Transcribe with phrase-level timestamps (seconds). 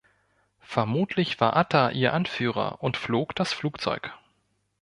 [0.63, 4.11] Vermutlich war Atta ihr Anführer und flog das Flugzeug.